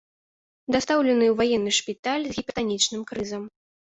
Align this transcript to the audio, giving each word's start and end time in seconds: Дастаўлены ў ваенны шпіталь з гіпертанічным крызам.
Дастаўлены 0.75 1.25
ў 1.29 1.35
ваенны 1.41 1.71
шпіталь 1.79 2.25
з 2.29 2.33
гіпертанічным 2.39 3.01
крызам. 3.13 3.43